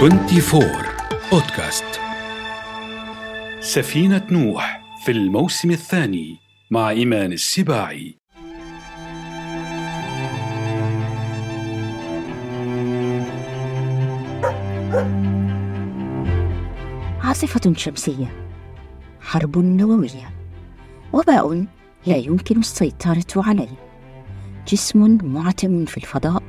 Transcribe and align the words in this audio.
24 0.00 0.62
بودكاست 1.32 1.84
سفينة 3.60 4.26
نوح 4.30 4.80
في 5.04 5.12
الموسم 5.12 5.70
الثاني 5.70 6.36
مع 6.70 6.90
إيمان 6.90 7.32
السباعي. 7.32 8.16
عاصفة 17.20 17.72
شمسية 17.76 18.46
حرب 19.20 19.58
نووية 19.58 20.30
وباء 21.12 21.66
لا 22.06 22.16
يمكن 22.16 22.58
السيطرة 22.58 23.24
عليه. 23.36 23.90
جسم 24.68 25.18
معتم 25.22 25.84
في 25.84 25.96
الفضاء 25.96 26.42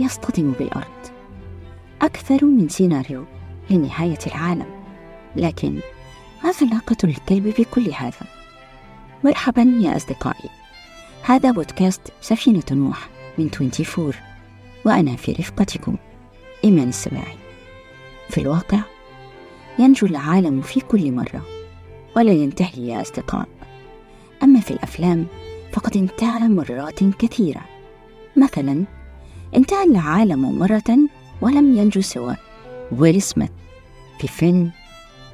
يصطدم 0.00 0.52
بالأرض. 0.52 1.15
أكثر 2.06 2.44
من 2.44 2.68
سيناريو 2.68 3.24
لنهاية 3.70 4.18
العالم 4.26 4.66
لكن 5.36 5.80
ما 6.44 6.52
علاقة 6.62 6.96
الكلب 7.04 7.54
بكل 7.58 7.90
هذا؟ 7.90 8.26
مرحبا 9.24 9.62
يا 9.80 9.96
أصدقائي. 9.96 10.50
هذا 11.22 11.50
بودكاست 11.50 12.00
سفينة 12.20 12.62
نوح 12.72 13.08
من 13.38 13.50
24 13.60 14.12
وأنا 14.84 15.16
في 15.16 15.32
رفقتكم 15.32 15.96
إيمان 16.64 16.88
السباعي. 16.88 17.36
في 18.28 18.40
الواقع 18.40 18.80
ينجو 19.78 20.06
العالم 20.06 20.60
في 20.60 20.80
كل 20.80 21.12
مرة 21.12 21.42
ولا 22.16 22.32
ينتهي 22.32 22.88
يا 22.88 23.02
أصدقاء. 23.02 23.48
أما 24.42 24.60
في 24.60 24.70
الأفلام 24.70 25.26
فقد 25.72 25.96
انتهى 25.96 26.48
مرات 26.48 27.04
كثيرة. 27.04 27.60
مثلا 28.36 28.84
انتهى 29.56 29.84
العالم 29.84 30.58
مرة 30.58 31.08
ولم 31.40 31.78
ينجو 31.78 32.00
سوى. 32.00 32.36
ويل 32.92 33.22
سميث 33.22 33.50
في 34.20 34.28
فيلم 34.28 34.70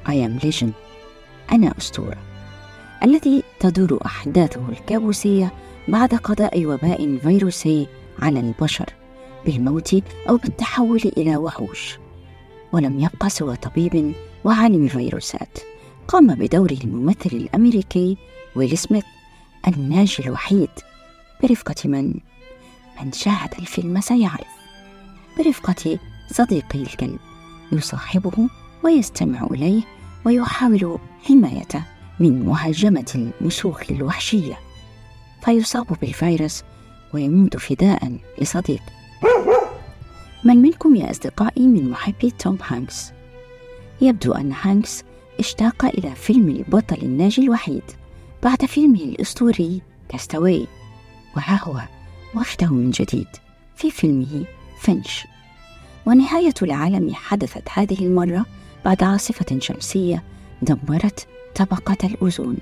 I 0.05 0.11
am 0.11 0.43
Legend. 0.43 0.71
أنا 1.51 1.73
أسطورة. 1.77 2.17
الذي 3.03 3.43
تدور 3.59 3.99
أحداثه 4.05 4.69
الكابوسية 4.69 5.53
بعد 5.87 6.15
قضاء 6.15 6.65
وباء 6.65 7.17
فيروسي 7.17 7.87
على 8.19 8.39
البشر 8.39 8.85
بالموت 9.45 10.03
أو 10.29 10.37
بالتحول 10.37 11.01
إلى 11.17 11.37
وحوش. 11.37 11.97
ولم 12.71 12.99
يبقى 12.99 13.29
سوى 13.29 13.55
طبيب 13.55 14.13
وعالم 14.43 14.87
فيروسات. 14.87 15.57
قام 16.07 16.35
بدور 16.35 16.71
الممثل 16.71 17.29
الأمريكي 17.33 18.17
ويل 18.55 18.77
سميث 18.77 19.05
الناجي 19.67 20.23
الوحيد. 20.23 20.69
برفقة 21.43 21.75
من؟ 21.89 22.13
من 23.01 23.11
شاهد 23.11 23.53
الفيلم 23.59 24.01
سيعرف. 24.01 24.62
برفقة 25.37 25.99
صديقي 26.31 26.81
الكلب 26.81 27.19
يصاحبه 27.71 28.49
ويستمع 28.83 29.47
إليه 29.51 29.81
ويحاول 30.25 30.97
حمايته 31.23 31.83
من 32.19 32.45
مهاجمة 32.45 33.29
المسوخ 33.41 33.81
الوحشية 33.91 34.59
فيصاب 35.45 35.87
بالفيروس 36.01 36.63
ويموت 37.13 37.57
فداء 37.57 38.17
لصديق 38.41 38.81
من 40.43 40.57
منكم 40.57 40.95
يا 40.95 41.11
أصدقائي 41.11 41.67
من 41.67 41.89
محبي 41.89 42.31
توم 42.31 42.57
هانكس؟ 42.67 43.11
يبدو 44.01 44.31
أن 44.31 44.53
هانكس 44.61 45.03
اشتاق 45.39 45.85
إلى 45.85 46.15
فيلم 46.15 46.49
البطل 46.49 46.97
الناجي 47.03 47.41
الوحيد 47.41 47.83
بعد 48.43 48.65
فيلمه 48.65 48.99
الأسطوري 48.99 49.81
Cast 50.09 50.38
Away 50.38 50.67
وها 51.35 51.59
هو 51.63 51.81
وحده 52.35 52.67
من 52.67 52.91
جديد 52.91 53.27
في 53.75 53.91
فيلمه 53.91 54.45
فينش. 54.83 55.27
ونهاية 56.05 56.53
العالم 56.61 57.13
حدثت 57.13 57.63
هذه 57.73 58.05
المرة 58.05 58.45
بعد 58.85 59.03
عاصفة 59.03 59.59
شمسية 59.59 60.23
دمرت 60.61 61.27
طبقة 61.55 61.97
الأوزون. 62.03 62.57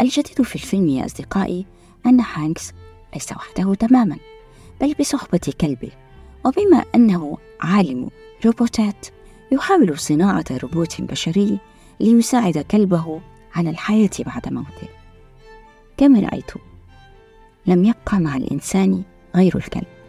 الجديد 0.00 0.42
في 0.42 0.54
الفيلم 0.54 0.88
يا 0.88 1.06
أصدقائي 1.06 1.66
أن 2.06 2.20
هانكس 2.20 2.72
ليس 3.14 3.32
وحده 3.32 3.74
تماما 3.74 4.16
بل 4.80 4.94
بصحبة 5.00 5.52
كلبه. 5.60 5.90
وبما 6.44 6.84
أنه 6.94 7.38
عالم 7.60 8.10
روبوتات 8.44 9.06
يحاول 9.52 9.98
صناعة 9.98 10.44
روبوت 10.62 11.00
بشري 11.00 11.58
ليساعد 12.00 12.58
كلبه 12.58 13.20
على 13.54 13.70
الحياة 13.70 14.10
بعد 14.18 14.52
موته. 14.52 14.88
كما 15.96 16.20
رأيت 16.20 16.50
لم 17.66 17.84
يبقى 17.84 18.20
مع 18.20 18.36
الإنسان 18.36 19.02
غير 19.36 19.56
الكلب. 19.56 20.01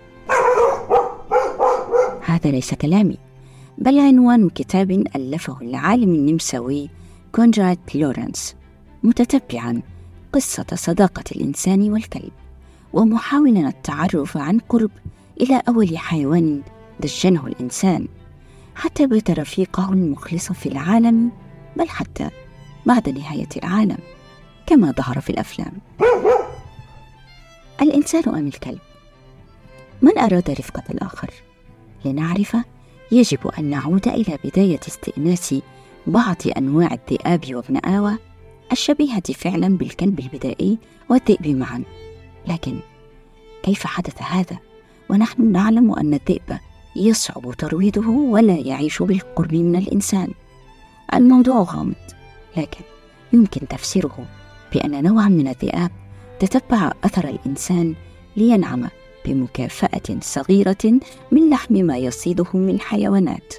هذا 2.34 2.52
ليس 2.52 2.74
كلامي 2.74 3.18
بل 3.78 4.00
عنوان 4.00 4.50
كتاب 4.50 4.92
ألفه 4.92 5.62
العالم 5.62 6.16
النمساوي 6.16 6.90
كونراد 7.32 7.80
لورنس 7.96 8.56
متتبعا 9.04 9.82
قصة 10.34 10.66
صداقة 10.74 11.24
الإنسان 11.32 11.92
والكلب 11.92 12.32
ومحاولا 12.94 13.68
التعرف 13.68 14.38
عن 14.38 14.60
قرب 14.60 14.92
إلى 15.42 15.62
أول 15.68 15.98
حيوان 15.98 16.62
دجنه 17.00 17.48
الإنسان 17.48 18.08
حتى 18.76 19.08
بيت 19.08 19.32
رفيقه 19.32 19.94
المخلص 19.94 20.52
في 20.52 20.70
العالم 20.70 21.32
بل 21.78 21.90
حتى 21.90 22.30
بعد 22.86 23.10
نهاية 23.10 23.50
العالم 23.58 23.98
كما 24.68 24.92
ظهر 24.92 25.22
في 25.22 25.30
الأفلام 25.30 25.74
الإنسان 27.82 28.24
أم 28.28 28.48
الكلب؟ 28.48 28.80
من 30.02 30.18
أراد 30.18 30.50
رفقة 30.52 30.84
الآخر؟ 30.90 31.30
لنعرف 32.06 32.58
يجب 33.12 33.48
أن 33.60 33.66
نعود 33.66 34.08
إلى 34.08 34.38
بداية 34.44 34.80
استئناس 34.88 35.56
بعض 36.08 36.36
أنواع 36.58 36.94
الذئاب 36.94 37.56
وابن 37.56 37.78
آوى 37.78 38.18
الشبيهة 38.72 39.34
فعلا 39.34 39.78
بالكلب 39.78 40.20
البدائي 40.20 40.78
والذئب 41.10 41.48
معا. 41.48 41.84
لكن 42.48 42.80
كيف 43.64 43.88
حدث 43.88 44.22
هذا؟ 44.22 44.58
ونحن 45.10 45.52
نعلم 45.52 45.92
أن 45.92 46.14
الذئب 46.14 46.58
يصعب 46.96 47.54
ترويضه 47.54 48.08
ولا 48.10 48.58
يعيش 48.58 49.02
بالقرب 49.02 49.54
من 49.54 49.76
الإنسان. 49.76 50.32
الموضوع 51.14 51.62
غامض 51.62 51.96
لكن 52.58 52.82
يمكن 53.34 53.68
تفسيره 53.68 54.26
بأن 54.74 55.04
نوعا 55.04 55.30
من 55.30 55.48
الذئاب 55.48 55.92
تتبع 56.40 56.92
أثر 57.04 57.30
الإنسان 57.30 57.96
لينعم 58.38 58.90
بمكافأة 59.26 60.20
صغيرة 60.22 61.00
من 61.32 61.50
لحم 61.50 61.74
ما 61.76 61.98
يصيده 61.98 62.46
من 62.54 62.80
حيوانات. 62.80 63.54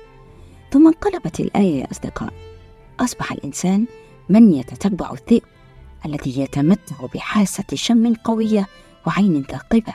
ثم 0.71 0.87
انقلبت 0.87 1.41
الآية 1.41 1.81
يا 1.81 1.91
أصدقاء. 1.91 2.33
أصبح 3.01 3.33
الإنسان 3.33 3.87
من 4.29 4.53
يتتبع 4.53 5.13
الذئب 5.13 5.43
الذي 6.07 6.41
يتمتع 6.41 7.07
بحاسة 7.15 7.65
شم 7.75 8.15
قوية 8.15 8.67
وعين 9.07 9.43
ثاقبة. 9.43 9.95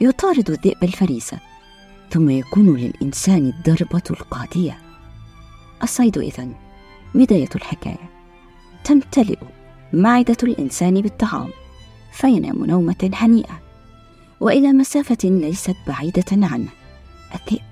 يطارد 0.00 0.50
الذئب 0.50 0.84
الفريسة 0.84 1.38
ثم 2.10 2.30
يكون 2.30 2.76
للإنسان 2.76 3.46
الضربة 3.46 4.02
القاضية. 4.10 4.78
الصيد 5.82 6.18
إذن 6.18 6.54
بداية 7.14 7.48
الحكاية. 7.54 8.10
تمتلئ 8.84 9.38
معدة 9.92 10.36
الإنسان 10.42 11.00
بالطعام 11.00 11.50
فينام 12.12 12.64
نومة 12.64 13.10
هنيئة. 13.14 13.69
وإلى 14.40 14.72
مسافة 14.72 15.18
ليست 15.24 15.76
بعيدة 15.86 16.24
عنه 16.32 16.68
الذئب 17.34 17.62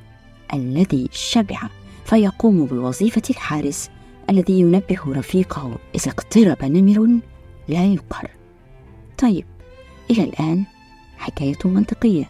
الذي 0.55 1.09
شبع 1.13 1.61
فيقوم 2.05 2.67
بوظيفة 2.67 3.23
الحارس 3.31 3.91
الذي 4.31 4.61
ينبه 4.61 5.01
رفيقه 5.07 5.79
إذا 5.95 6.11
اقترب 6.11 6.65
نمر 6.65 7.21
لا 7.69 7.85
يقهر. 7.85 8.31
طيب 9.19 9.45
إلى 10.11 10.25
الآن 10.25 10.65
حكاية 11.17 11.59
منطقية 11.65 12.29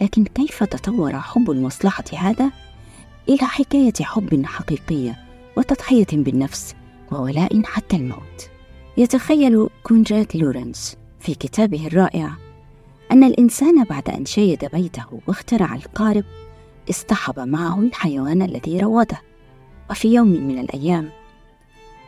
لكن 0.00 0.24
كيف 0.24 0.64
تطور 0.64 1.20
حب 1.20 1.50
المصلحة 1.50 2.04
هذا؟ 2.16 2.50
إلى 3.28 3.46
حكاية 3.46 3.92
حب 4.00 4.46
حقيقية 4.46 5.16
وتضحية 5.56 6.06
بالنفس 6.12 6.74
وولاء 7.12 7.62
حتى 7.64 7.96
الموت. 7.96 8.50
يتخيل 8.96 9.68
كونجات 9.82 10.36
لورنس 10.36 10.96
في 11.20 11.34
كتابه 11.34 11.86
الرائع 11.86 12.43
أن 13.12 13.24
الإنسان 13.24 13.84
بعد 13.84 14.08
أن 14.08 14.24
شيد 14.24 14.64
بيته 14.72 15.20
واخترع 15.26 15.74
القارب 15.74 16.24
اصطحب 16.90 17.40
معه 17.40 17.80
الحيوان 17.80 18.42
الذي 18.42 18.80
روضه 18.80 19.18
وفي 19.90 20.14
يوم 20.14 20.28
من 20.28 20.58
الأيام 20.58 21.10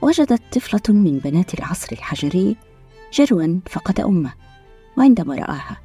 وجدت 0.02 0.42
طفلة 0.52 0.94
من 0.94 1.18
بنات 1.18 1.54
العصر 1.54 1.88
الحجري 1.92 2.56
جروا 3.12 3.60
فقد 3.66 4.00
أمه. 4.00 4.32
وعندما 4.98 5.34
رآها 5.34 5.76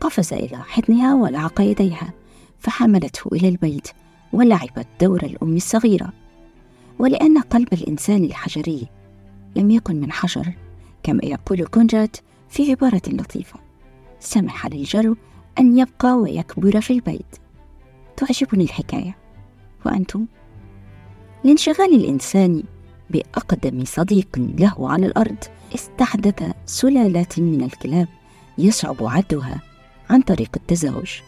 قفز 0.00 0.32
إلى 0.32 0.56
حضنها 0.56 1.14
ولعق 1.14 1.60
يديها 1.60 2.12
فحملته 2.58 3.28
إلى 3.32 3.48
البيت 3.48 3.88
ولعبت 4.32 4.86
دور 5.00 5.22
الأم 5.22 5.56
الصغيرة. 5.56 6.12
ولأن 6.98 7.38
قلب 7.38 7.72
الإنسان 7.72 8.24
الحجري 8.24 8.88
لم 9.56 9.70
يكن 9.70 10.00
من 10.00 10.12
حجر 10.12 10.52
كما 11.02 11.20
يقول 11.24 11.66
كونجات 11.66 12.16
في 12.48 12.70
عبارة 12.70 13.02
لطيفة. 13.06 13.63
سمح 14.24 14.66
للجرو 14.66 15.16
أن 15.58 15.78
يبقى 15.78 16.12
ويكبر 16.12 16.80
في 16.80 16.92
البيت. 16.92 17.36
تعجبني 18.16 18.64
الحكاية. 18.64 19.16
وأنتم؟ 19.86 20.26
لانشغال 21.44 21.94
الإنسان 21.94 22.62
بأقدم 23.10 23.84
صديق 23.84 24.28
له 24.36 24.90
على 24.92 25.06
الأرض 25.06 25.36
استحدث 25.74 26.52
سلالات 26.66 27.38
من 27.40 27.62
الكلاب 27.62 28.08
يصعب 28.58 28.96
عدها 29.00 29.60
عن 30.10 30.22
طريق 30.22 30.50
التزاوج 30.56 31.20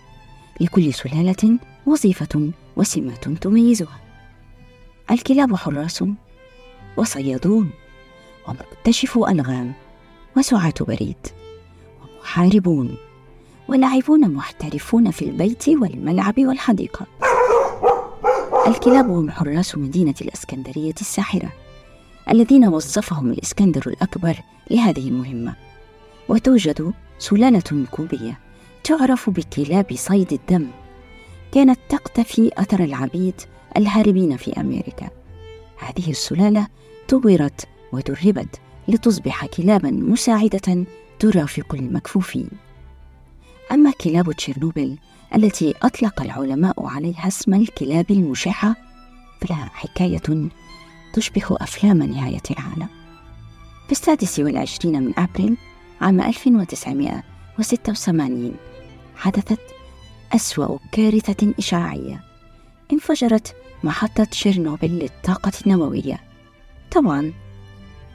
لكل 0.60 0.94
سلالة 0.94 1.58
وظيفة 1.86 2.50
وسمات 2.76 3.28
تميزها. 3.28 4.00
الكلاب 5.10 5.56
حراس 5.56 6.04
وصيادون 6.96 7.70
ومكتشفو 8.48 9.26
ألغام 9.26 9.72
وسعاة 10.36 10.74
بريد. 10.80 11.16
ومحاربون 12.26 12.96
ولاعبون 13.68 14.34
محترفون 14.34 15.10
في 15.10 15.24
البيت 15.24 15.68
والملعب 15.68 16.34
والحديقة. 16.38 17.06
الكلاب 18.66 19.10
هم 19.10 19.30
حراس 19.30 19.78
مدينة 19.78 20.14
الإسكندرية 20.20 20.94
الساحرة 21.00 21.52
الذين 22.30 22.68
وظفهم 22.68 23.30
الإسكندر 23.30 23.82
الأكبر 23.86 24.36
لهذه 24.70 25.08
المهمة. 25.08 25.54
وتوجد 26.28 26.92
سلالة 27.18 27.86
كوبية 27.90 28.38
تعرف 28.84 29.30
بكلاب 29.30 29.86
صيد 29.94 30.32
الدم. 30.32 30.66
كانت 31.52 31.78
تقتفي 31.88 32.50
أثر 32.58 32.84
العبيد 32.84 33.40
الهاربين 33.76 34.36
في 34.36 34.60
أمريكا. 34.60 35.08
هذه 35.78 36.10
السلالة 36.10 36.66
طورت 37.08 37.68
ودربت 37.92 38.60
لتصبح 38.88 39.46
كلابا 39.46 39.90
مساعدة 39.90 40.86
ترافق 41.18 41.74
المكفوفين 41.74 42.48
أما 43.72 43.90
كلاب 43.90 44.32
تشيرنوبل 44.32 44.98
التي 45.34 45.74
أطلق 45.82 46.22
العلماء 46.22 46.86
عليها 46.86 47.28
اسم 47.28 47.54
الكلاب 47.54 48.10
المشعة 48.10 48.76
فلها 49.40 49.70
حكاية 49.74 50.48
تشبه 51.12 51.44
أفلام 51.50 52.02
نهاية 52.02 52.42
العالم. 52.50 52.88
في 53.86 53.92
السادس 53.92 54.38
والعشرين 54.38 55.02
من 55.02 55.18
أبريل 55.18 55.56
عام 56.00 56.20
1986 56.20 58.54
حدثت 59.16 59.60
أسوأ 60.34 60.78
كارثة 60.92 61.54
إشعاعية 61.58 62.24
انفجرت 62.92 63.56
محطة 63.84 64.24
تشيرنوبل 64.24 64.88
للطاقة 64.88 65.52
النووية. 65.66 66.20
طبعا 66.92 67.32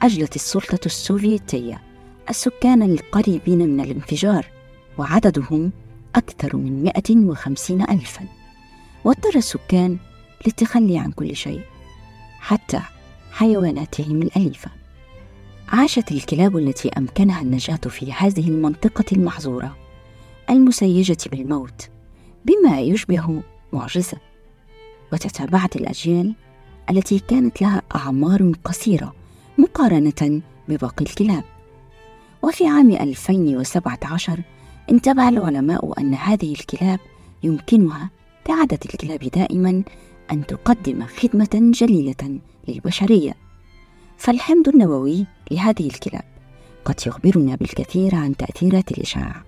أجلت 0.02 0.36
السلطة 0.36 0.80
السوفيتية. 0.86 1.82
السكان 2.30 2.82
القريبين 2.82 3.58
من 3.58 3.80
الانفجار 3.80 4.46
وعددهم 4.98 5.72
أكثر 6.14 6.56
من 6.56 6.84
150 6.84 7.82
ألفا. 7.82 8.26
واضطر 9.04 9.36
السكان 9.36 9.98
للتخلي 10.46 10.98
عن 10.98 11.12
كل 11.12 11.36
شيء 11.36 11.60
حتى 12.40 12.80
حيواناتهم 13.32 14.22
الأليفة. 14.22 14.70
عاشت 15.68 16.12
الكلاب 16.12 16.56
التي 16.56 16.88
أمكنها 16.88 17.42
النجاة 17.42 17.76
في 17.76 18.12
هذه 18.12 18.48
المنطقة 18.48 19.04
المحظورة 19.12 19.76
المسيجة 20.50 21.18
بالموت 21.30 21.88
بما 22.44 22.80
يشبه 22.80 23.42
معجزة. 23.72 24.18
وتتابعت 25.12 25.76
الأجيال 25.76 26.34
التي 26.90 27.18
كانت 27.18 27.62
لها 27.62 27.82
أعمار 27.94 28.52
قصيرة 28.64 29.14
مقارنة 29.58 30.42
بباقي 30.68 31.04
الكلاب. 31.04 31.44
وفي 32.42 32.66
عام 32.66 32.90
2017 32.90 34.40
انتبه 34.90 35.28
العلماء 35.28 36.00
أن 36.00 36.14
هذه 36.14 36.52
الكلاب 36.52 37.00
يمكنها 37.42 38.10
كعادة 38.44 38.78
الكلاب 38.84 39.20
دائما 39.20 39.82
أن 40.32 40.46
تقدم 40.46 41.06
خدمة 41.06 41.72
جليلة 41.74 42.38
للبشرية. 42.68 43.34
فالحمض 44.18 44.68
النووي 44.68 45.26
لهذه 45.50 45.86
الكلاب 45.86 46.24
قد 46.84 47.00
يخبرنا 47.06 47.54
بالكثير 47.54 48.14
عن 48.14 48.36
تأثيرات 48.36 48.90
الإشعاع. 48.90 49.42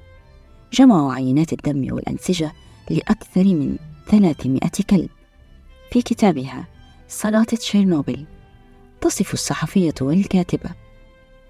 جمعوا 0.72 1.12
عينات 1.12 1.52
الدم 1.52 1.94
والأنسجة 1.94 2.52
لأكثر 2.90 3.44
من 3.44 3.76
300 4.06 4.60
كلب. 4.90 5.10
في 5.90 6.02
كتابها 6.02 6.66
صلاة 7.08 7.44
تشيرنوبل 7.44 8.26
تصف 9.00 9.34
الصحفية 9.34 9.94
والكاتبة 10.00 10.70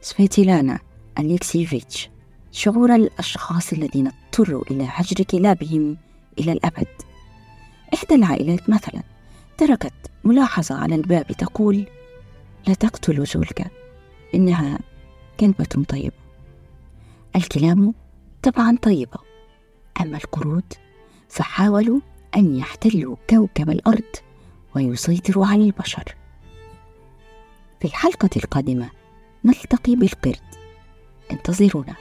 سفيتيلانا 0.01 0.79
أليكسيفيتش 1.19 2.11
شعور 2.53 2.95
الأشخاص 2.95 3.73
الذين 3.73 4.07
اضطروا 4.07 4.65
إلى 4.71 4.87
هجر 4.91 5.25
كلابهم 5.25 5.97
إلى 6.39 6.53
الأبد. 6.53 6.87
إحدى 7.95 8.15
العائلات 8.15 8.71
مثلا 8.71 9.03
تركت 9.59 9.93
ملاحظة 10.25 10.75
على 10.75 10.95
الباب 10.95 11.27
تقول 11.27 11.87
لا 12.67 12.75
تقتلوا 12.75 13.25
جولكا 13.25 13.65
إنها 14.35 14.79
كلبة 15.41 15.85
طيبة. 15.89 16.17
الكلام 17.37 17.95
طبعا 18.43 18.77
طيبة 18.83 19.19
أما 20.01 20.17
القرود 20.17 20.73
فحاولوا 21.29 22.01
أن 22.37 22.57
يحتلوا 22.57 23.17
كوكب 23.31 23.71
الأرض 23.71 24.17
ويسيطروا 24.77 25.47
على 25.47 25.65
البشر. 25.65 26.15
في 27.81 27.85
الحلقة 27.85 28.31
القادمة 28.37 28.91
نلتقي 29.45 29.97
بالقرد. 29.97 30.64
انتظرونا. 31.31 31.97